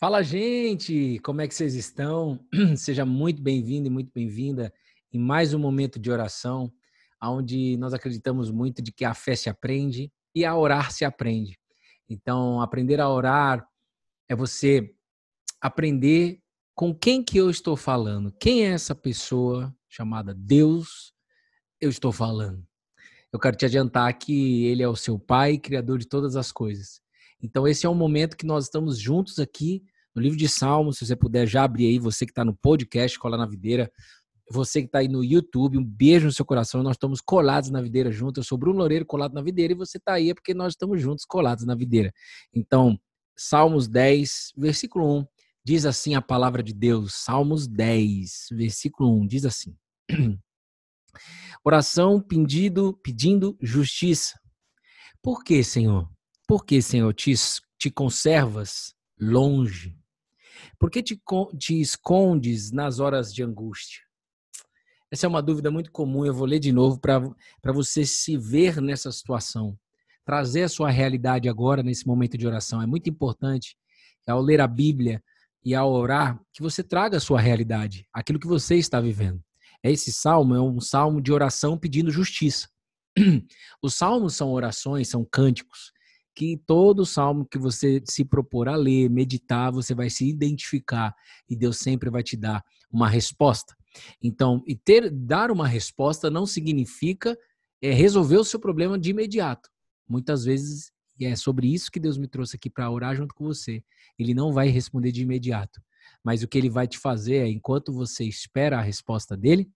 [0.00, 1.18] Fala, gente!
[1.24, 2.38] Como é que vocês estão?
[2.76, 4.72] Seja muito bem-vindo e muito bem-vinda
[5.12, 6.72] em mais um momento de oração,
[7.20, 11.58] onde nós acreditamos muito de que a fé se aprende e a orar se aprende.
[12.08, 13.68] Então, aprender a orar
[14.28, 14.94] é você
[15.60, 16.40] aprender
[16.76, 18.32] com quem que eu estou falando.
[18.38, 21.12] Quem é essa pessoa chamada Deus
[21.80, 22.64] eu estou falando?
[23.32, 27.02] Eu quero te adiantar que ele é o seu pai, criador de todas as coisas.
[27.42, 29.82] Então, esse é um momento que nós estamos juntos aqui
[30.14, 30.98] no livro de Salmos.
[30.98, 33.90] Se você puder já abrir aí, você que está no podcast Cola na Videira,
[34.50, 36.82] você que está aí no YouTube, um beijo no seu coração.
[36.82, 38.38] Nós estamos colados na videira juntos.
[38.38, 41.00] Eu sou Bruno Loureiro, colado na videira, e você está aí é porque nós estamos
[41.00, 42.12] juntos, colados na videira.
[42.52, 42.98] Então,
[43.36, 45.26] Salmos 10, versículo 1,
[45.64, 47.14] diz assim a palavra de Deus.
[47.14, 49.76] Salmos 10, versículo 1, diz assim.
[51.64, 54.38] Oração pedindo, pedindo justiça.
[55.22, 56.08] Por que, Senhor?
[56.48, 57.34] Por que, Senhor, te,
[57.78, 59.94] te conservas longe?
[60.78, 61.20] Por que te,
[61.58, 64.00] te escondes nas horas de angústia?
[65.10, 66.24] Essa é uma dúvida muito comum.
[66.24, 67.20] Eu vou ler de novo para
[67.70, 69.78] você se ver nessa situação.
[70.24, 72.80] Trazer a sua realidade agora, nesse momento de oração.
[72.80, 73.76] É muito importante,
[74.26, 75.22] ao ler a Bíblia
[75.62, 79.44] e ao orar, que você traga a sua realidade, aquilo que você está vivendo.
[79.82, 82.70] Esse salmo é um salmo de oração pedindo justiça.
[83.82, 85.92] Os salmos são orações, são cânticos
[86.38, 91.12] que todo salmo que você se propor a ler, meditar, você vai se identificar
[91.50, 93.76] e Deus sempre vai te dar uma resposta.
[94.22, 97.36] Então, e ter dar uma resposta não significa
[97.82, 99.68] é, resolver o seu problema de imediato.
[100.08, 103.44] Muitas vezes e é sobre isso que Deus me trouxe aqui para orar junto com
[103.44, 103.82] você.
[104.16, 105.82] Ele não vai responder de imediato,
[106.22, 109.68] mas o que ele vai te fazer é, enquanto você espera a resposta dele,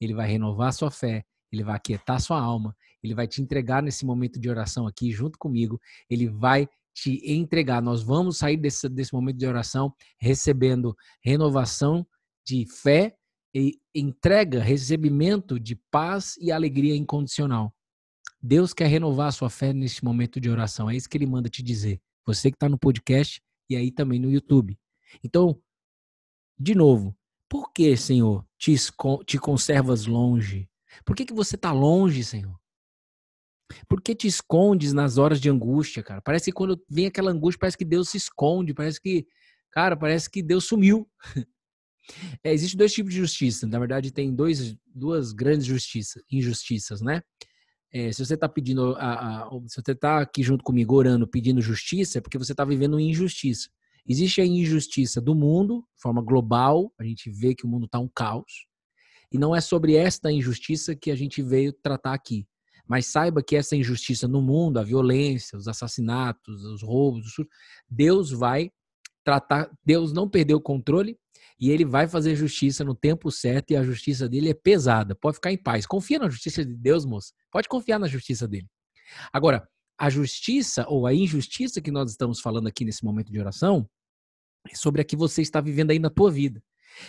[0.00, 2.76] ele vai renovar sua fé, ele vai aquietar sua alma,
[3.06, 7.82] ele vai te entregar nesse momento de oração aqui junto comigo, ele vai te entregar.
[7.82, 12.06] Nós vamos sair desse, desse momento de oração recebendo renovação
[12.44, 13.14] de fé
[13.54, 17.74] e entrega, recebimento de paz e alegria incondicional.
[18.42, 20.90] Deus quer renovar a sua fé nesse momento de oração.
[20.90, 22.00] É isso que ele manda te dizer.
[22.26, 24.78] Você que está no podcast e aí também no YouTube.
[25.24, 25.60] Então,
[26.58, 27.16] de novo,
[27.48, 28.74] por que, Senhor, te,
[29.26, 30.68] te conservas longe?
[31.04, 32.58] Por que, que você está longe, Senhor?
[33.88, 36.20] Por que te escondes nas horas de angústia, cara?
[36.20, 39.26] Parece que quando vem aquela angústia, parece que Deus se esconde, parece que,
[39.70, 41.08] cara, parece que Deus sumiu.
[42.44, 43.66] É, Existem dois tipos de justiça.
[43.66, 47.20] Na verdade, tem dois, duas grandes justiças, injustiças, né?
[47.92, 51.60] É, se você está pedindo, a, a, se você está aqui junto comigo orando, pedindo
[51.60, 53.68] justiça, é porque você está vivendo injustiça.
[54.06, 57.98] Existe a injustiça do mundo, de forma global, a gente vê que o mundo está
[57.98, 58.66] um caos.
[59.32, 62.46] E não é sobre esta injustiça que a gente veio tratar aqui.
[62.88, 67.34] Mas saiba que essa injustiça no mundo, a violência, os assassinatos, os roubos,
[67.88, 68.70] Deus vai
[69.24, 71.18] tratar, Deus não perdeu o controle
[71.58, 75.14] e ele vai fazer justiça no tempo certo e a justiça dele é pesada.
[75.14, 75.86] Pode ficar em paz.
[75.86, 77.32] Confia na justiça de Deus, moço.
[77.50, 78.68] Pode confiar na justiça dele.
[79.32, 79.66] Agora,
[79.98, 83.88] a justiça ou a injustiça que nós estamos falando aqui nesse momento de oração
[84.70, 86.62] é sobre a que você está vivendo aí na tua vida.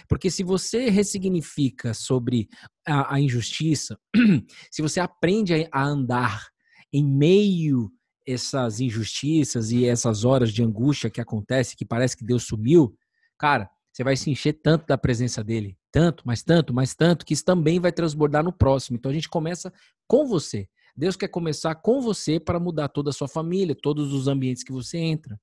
[0.07, 2.47] Porque se você ressignifica sobre
[2.85, 3.97] a, a injustiça,
[4.71, 6.47] se você aprende a, a andar
[6.91, 7.91] em meio
[8.25, 12.93] essas injustiças e essas horas de angústia que acontece, que parece que Deus sumiu,
[13.37, 17.33] cara, você vai se encher tanto da presença dele, tanto, mas tanto, mas tanto, que
[17.33, 18.97] isso também vai transbordar no próximo.
[18.97, 19.73] Então a gente começa
[20.05, 20.67] com você.
[20.95, 24.71] Deus quer começar com você para mudar toda a sua família, todos os ambientes que
[24.71, 25.39] você entra.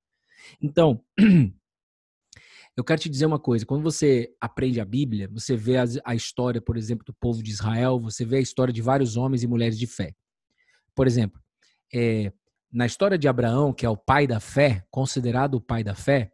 [0.60, 1.00] Então,
[2.76, 6.60] Eu quero te dizer uma coisa: quando você aprende a Bíblia, você vê a, história,
[6.60, 9.78] por exemplo, do povo de Israel, você vê a história de vários homens e mulheres
[9.78, 10.14] de fé.
[10.94, 11.40] Por exemplo,
[11.92, 12.32] é,
[12.72, 16.32] na história de Abraão, que é o pai da fé, considerado o pai da fé,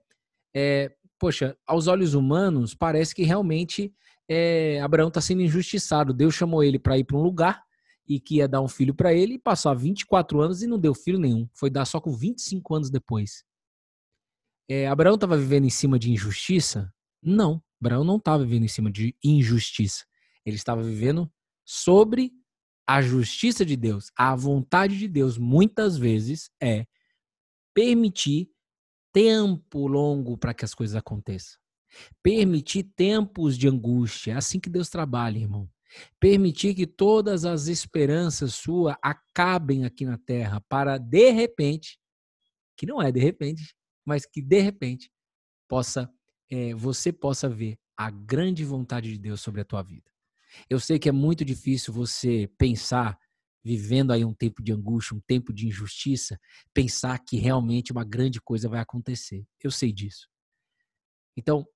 [0.55, 3.93] é, poxa, aos olhos humanos, parece que realmente
[4.27, 6.15] é, Abraão está sendo injustiçado.
[6.15, 7.62] Deus chamou ele para ir para um lugar
[8.09, 10.95] e que ia dar um filho para ele, e passou 24 anos e não deu
[10.95, 11.49] filho nenhum.
[11.53, 13.45] Foi dar só com 25 anos depois.
[14.73, 16.95] É, Abraão estava vivendo em cima de injustiça?
[17.21, 20.05] Não, Abraão não estava vivendo em cima de injustiça.
[20.47, 21.28] Ele estava vivendo
[21.65, 22.31] sobre
[22.87, 24.13] a justiça de Deus.
[24.17, 26.87] A vontade de Deus, muitas vezes, é
[27.75, 28.49] permitir
[29.13, 31.59] tempo longo para que as coisas aconteçam.
[32.23, 34.34] Permitir tempos de angústia.
[34.34, 35.69] É assim que Deus trabalha, irmão.
[36.21, 41.99] Permitir que todas as esperanças suas acabem aqui na terra para, de repente,
[42.77, 43.75] que não é de repente,
[44.05, 45.11] mas que de repente
[45.69, 46.11] possa
[46.51, 50.11] é, você possa ver a grande vontade de Deus sobre a tua vida.
[50.69, 53.17] Eu sei que é muito difícil você pensar
[53.63, 56.39] vivendo aí um tempo de angústia, um tempo de injustiça,
[56.73, 59.47] pensar que realmente uma grande coisa vai acontecer.
[59.63, 60.29] Eu sei disso.
[61.37, 61.67] Então,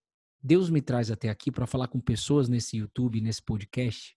[0.42, 4.16] Deus me traz até aqui para falar com pessoas nesse YouTube, nesse podcast,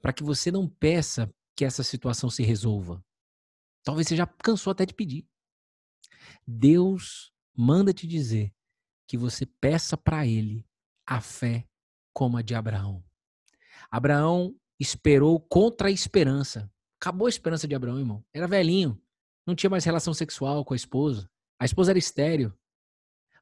[0.00, 3.02] para que você não peça que essa situação se resolva.
[3.82, 5.26] Talvez você já cansou até de pedir.
[6.46, 8.52] Deus manda te dizer
[9.06, 10.66] que você peça para ele
[11.06, 11.66] a fé
[12.12, 13.04] como a de Abraão.
[13.90, 16.70] Abraão esperou contra a esperança.
[17.00, 18.24] Acabou a esperança de Abraão, irmão.
[18.32, 19.00] Era velhinho,
[19.46, 21.30] não tinha mais relação sexual com a esposa.
[21.58, 22.56] A esposa era estéreo.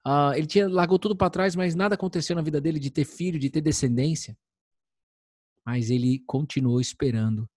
[0.07, 3.05] Uh, ele tinha largou tudo para trás, mas nada aconteceu na vida dele de ter
[3.05, 4.37] filho, de ter descendência.
[5.65, 7.49] Mas ele continuou esperando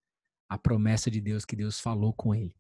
[0.47, 2.55] a promessa de Deus que Deus falou com ele.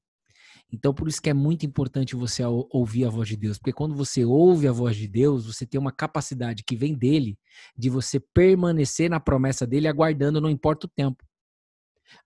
[0.71, 3.95] Então, por isso que é muito importante você ouvir a voz de Deus, porque quando
[3.95, 7.39] você ouve a voz de Deus, você tem uma capacidade que vem dele
[7.77, 11.25] de você permanecer na promessa dele, aguardando, não importa o tempo.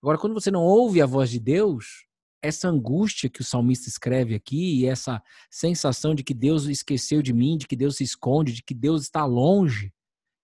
[0.02, 2.04] Agora, quando você não ouve a voz de Deus,
[2.42, 7.32] essa angústia que o salmista escreve aqui e essa sensação de que Deus esqueceu de
[7.32, 9.92] mim, de que Deus se esconde, de que Deus está longe,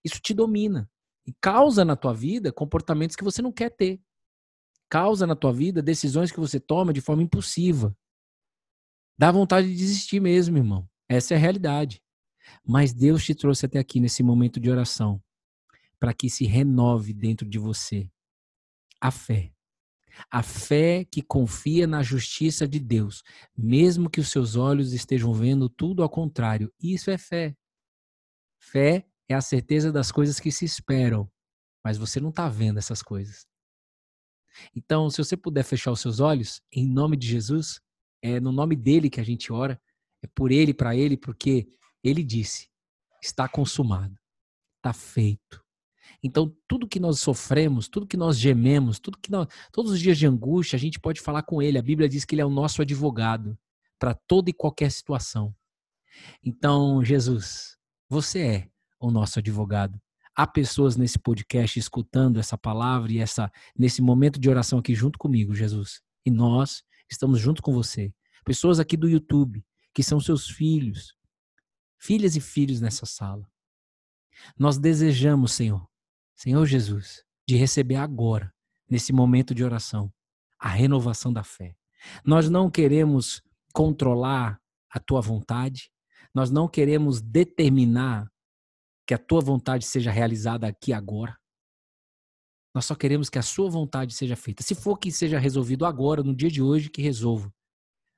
[0.05, 0.89] isso te domina
[1.27, 4.01] e causa na tua vida comportamentos que você não quer ter.
[4.89, 7.97] Causa na tua vida decisões que você toma de forma impulsiva.
[9.19, 10.89] Dá vontade de desistir mesmo, irmão.
[11.09, 12.03] Essa é a realidade.
[12.65, 15.23] Mas Deus te trouxe até aqui nesse momento de oração
[15.99, 18.11] para que se renove dentro de você
[19.01, 19.53] a fé
[20.31, 23.23] a fé que confia na justiça de Deus,
[23.57, 26.73] mesmo que os seus olhos estejam vendo tudo ao contrário.
[26.81, 27.55] Isso é fé.
[28.61, 31.31] Fé é a certeza das coisas que se esperam,
[31.85, 33.47] mas você não está vendo essas coisas.
[34.75, 37.81] Então, se você puder fechar os seus olhos, em nome de Jesus,
[38.23, 39.81] é no nome dele que a gente ora,
[40.23, 41.69] é por ele, para ele, porque
[42.03, 42.69] ele disse:
[43.23, 44.19] está consumado,
[44.77, 45.63] está feito.
[46.23, 50.19] Então, tudo que nós sofremos, tudo que nós gememos, tudo que nós, todos os dias
[50.19, 51.79] de angústia, a gente pode falar com ele.
[51.79, 53.57] A Bíblia diz que ele é o nosso advogado
[53.99, 55.55] para toda e qualquer situação.
[56.43, 57.77] Então, Jesus,
[58.09, 58.69] você é
[58.99, 60.01] o nosso advogado.
[60.39, 65.19] Há pessoas nesse podcast escutando essa palavra e essa nesse momento de oração aqui junto
[65.19, 66.01] comigo, Jesus.
[66.25, 68.15] E nós estamos junto com você.
[68.45, 71.13] Pessoas aqui do YouTube que são seus filhos,
[71.99, 73.51] filhas e filhos nessa sala.
[74.57, 75.85] Nós desejamos, Senhor,
[76.37, 78.55] Senhor Jesus, de receber agora,
[78.89, 80.09] nesse momento de oração,
[80.57, 81.75] a renovação da fé.
[82.25, 83.43] Nós não queremos
[83.75, 85.91] controlar a tua vontade,
[86.33, 88.31] nós não queremos determinar
[89.09, 91.35] que a tua vontade seja realizada aqui agora.
[92.75, 94.63] Nós só queremos que a sua vontade seja feita.
[94.63, 97.51] Se for que seja resolvido agora, no dia de hoje, que resolva.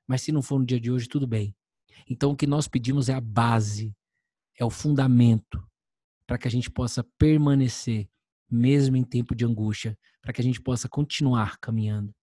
[0.05, 1.55] Mas se não for no dia de hoje, tudo bem.
[2.09, 3.95] Então o que nós pedimos é a base,
[4.59, 5.65] é o fundamento
[6.27, 8.09] para que a gente possa permanecer
[8.49, 12.13] mesmo em tempo de angústia, para que a gente possa continuar caminhando.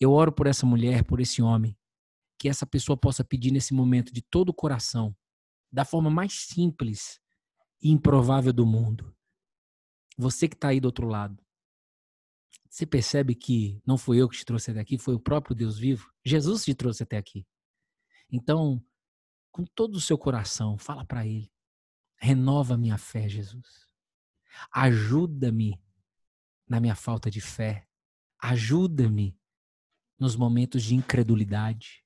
[0.00, 1.76] Eu oro por essa mulher, por esse homem,
[2.38, 5.14] que essa pessoa possa pedir nesse momento de todo o coração,
[5.70, 7.22] da forma mais simples
[7.90, 9.14] improvável do mundo.
[10.16, 11.44] Você que está aí do outro lado,
[12.68, 15.78] você percebe que não foi eu que te trouxe até aqui, foi o próprio Deus
[15.78, 16.12] vivo?
[16.24, 17.46] Jesus te trouxe até aqui.
[18.30, 18.84] Então,
[19.52, 21.52] com todo o seu coração, fala para Ele:
[22.16, 23.86] renova minha fé, Jesus.
[24.72, 25.80] Ajuda-me
[26.68, 27.86] na minha falta de fé.
[28.40, 29.38] Ajuda-me
[30.18, 32.04] nos momentos de incredulidade.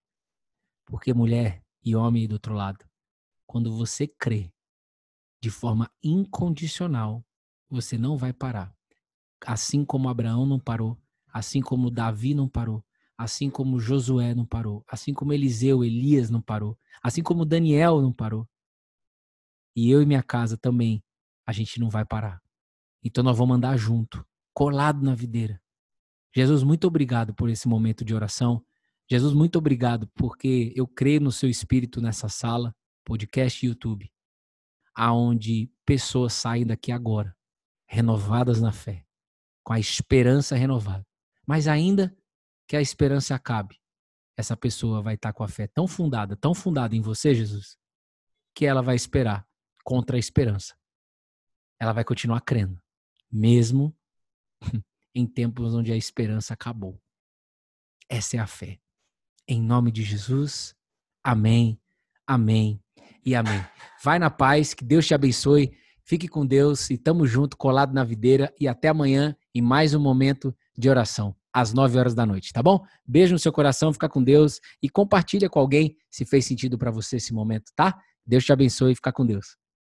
[0.85, 2.87] Porque, mulher e homem do outro lado,
[3.47, 4.53] quando você crê
[5.41, 7.25] de forma incondicional,
[7.71, 8.75] você não vai parar.
[9.47, 10.99] Assim como Abraão não parou,
[11.33, 12.85] assim como Davi não parou,
[13.17, 18.13] assim como Josué não parou, assim como Eliseu, Elias não parou, assim como Daniel não
[18.13, 18.49] parou.
[19.77, 21.03] E eu e minha casa também
[21.47, 22.43] a gente não vai parar.
[23.03, 25.61] Então nós vamos andar junto, colado na videira.
[26.35, 28.65] Jesus, muito obrigado por esse momento de oração.
[29.11, 32.75] Jesus, muito obrigado porque eu creio no seu espírito nessa sala,
[33.05, 34.11] podcast e YouTube,
[34.99, 37.37] aonde pessoas saem daqui agora,
[37.87, 39.07] renovadas na fé,
[39.63, 41.07] com a esperança renovada.
[41.47, 42.17] Mas ainda
[42.67, 43.81] que a esperança acabe,
[44.37, 47.79] essa pessoa vai estar com a fé tão fundada, tão fundada em você, Jesus,
[48.55, 49.47] que ela vai esperar
[49.85, 50.79] contra a esperança
[51.79, 52.81] ela vai continuar crendo,
[53.31, 53.97] mesmo
[55.15, 57.01] em tempos onde a esperança acabou.
[58.09, 58.81] Essa é a fé.
[59.47, 60.75] Em nome de Jesus,
[61.23, 61.81] amém,
[62.27, 62.83] amém
[63.25, 63.65] e amém.
[64.03, 65.73] Vai na paz, que Deus te abençoe.
[66.05, 68.53] Fique com Deus e tamo junto, colado na videira.
[68.59, 72.63] E até amanhã em mais um momento de oração, às 9 horas da noite, tá
[72.63, 72.83] bom?
[73.07, 76.91] Beijo no seu coração, fica com Deus e compartilha com alguém se fez sentido para
[76.91, 77.99] você esse momento, tá?
[78.25, 79.57] Deus te abençoe e fica com Deus.